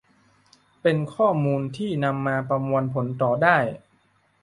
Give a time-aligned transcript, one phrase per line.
[0.81, 3.57] เป็นข้อมูลที่นำมาประมวลผลต่อได้